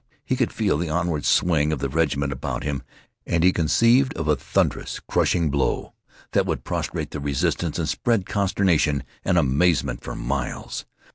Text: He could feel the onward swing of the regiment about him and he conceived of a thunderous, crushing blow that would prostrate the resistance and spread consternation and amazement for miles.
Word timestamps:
He 0.25 0.35
could 0.35 0.51
feel 0.51 0.79
the 0.79 0.89
onward 0.89 1.25
swing 1.25 1.71
of 1.71 1.77
the 1.77 1.87
regiment 1.87 2.33
about 2.33 2.63
him 2.63 2.81
and 3.27 3.43
he 3.43 3.53
conceived 3.53 4.15
of 4.15 4.27
a 4.27 4.35
thunderous, 4.35 4.99
crushing 4.99 5.51
blow 5.51 5.93
that 6.31 6.47
would 6.47 6.63
prostrate 6.63 7.11
the 7.11 7.19
resistance 7.19 7.77
and 7.77 7.87
spread 7.87 8.25
consternation 8.25 9.03
and 9.23 9.37
amazement 9.37 10.01
for 10.01 10.15
miles. 10.15 10.85